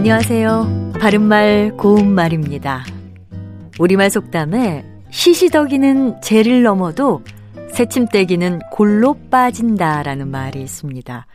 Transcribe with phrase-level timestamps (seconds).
[0.00, 0.92] 안녕하세요.
[0.98, 2.86] 바른말 고운말입니다.
[3.78, 7.22] 우리말 속담에 시시덕이는 재를 넘어도
[7.74, 11.26] 새침대기는 골로 빠진다라는 말이 있습니다.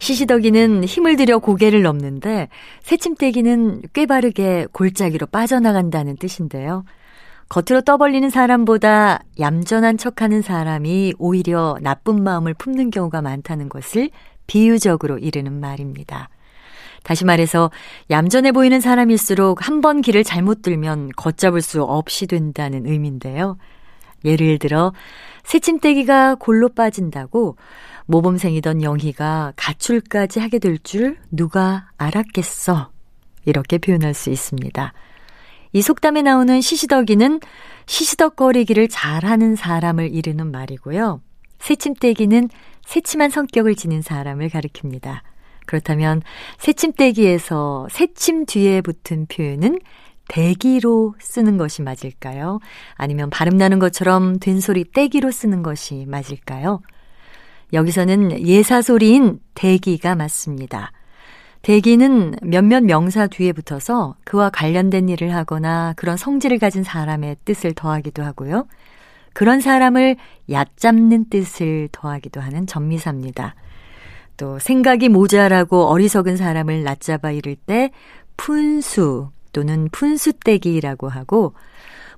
[0.00, 2.50] 시시덕이는 힘을 들여 고개를 넘는데
[2.82, 6.84] 새침대기는 꽤 바르게 골짜기로 빠져나간다는 뜻인데요.
[7.48, 14.10] 겉으로 떠벌리는 사람보다 얌전한 척하는 사람이 오히려 나쁜 마음을 품는 경우가 많다는 것을
[14.46, 16.28] 비유적으로 이르는 말입니다.
[17.04, 17.70] 다시 말해서
[18.10, 23.58] 얌전해 보이는 사람일수록 한 번 길을 잘못 들면 걷잡을 수 없이 된다는 의미인데요.
[24.24, 24.92] 예를 들어
[25.44, 27.56] 새침대기가 골로 빠진다고
[28.06, 32.90] 모범생이던 영희가 가출까지 하게 될 줄 누가 알았겠어.
[33.44, 34.92] 이렇게 표현할 수 있습니다.
[35.74, 37.40] 이 속담에 나오는 시시덕이는
[37.84, 41.20] 시시덕거리기를 잘하는 사람을 이르는 말이고요.
[41.58, 42.48] 새침대기는
[42.86, 45.20] 새침한 성격을 지닌 사람을 가리킵니다.
[45.66, 46.22] 그렇다면
[46.58, 49.78] 새침대기에서 새침 뒤에 붙은 표현은
[50.28, 52.60] 대기로 쓰는 것이 맞을까요?
[52.94, 56.80] 아니면 발음나는 것처럼 된소리 떼기로 쓰는 것이 맞을까요?
[57.72, 60.92] 여기서는 예사소리인 대기가 맞습니다.
[61.62, 68.22] 대기는 몇몇 명사 뒤에 붙어서 그와 관련된 일을 하거나 그런 성질을 가진 사람의 뜻을 더하기도
[68.22, 68.66] 하고요.
[69.32, 70.16] 그런 사람을
[70.50, 73.54] 얕잡는 뜻을 더하기도 하는 전미사입니다.
[74.36, 77.90] 또 생각이 모자라고 어리석은 사람을 낯잡아 이를 때
[78.36, 81.54] 푼수 또는 푼수떼기라고 하고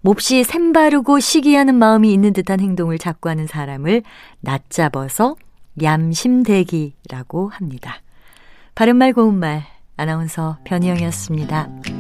[0.01, 4.03] 몹시 샘바르고 시기하는 마음이 있는 듯한 행동을 자꾸 하는 사람을
[4.41, 5.37] 낯잡아서
[5.83, 8.01] 얌심대기라고 합니다.
[8.75, 9.65] 바른말 고운말
[9.97, 11.96] 아나운서 변희영이었습니다.